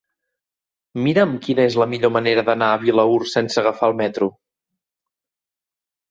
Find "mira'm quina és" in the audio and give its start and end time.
1.07-1.75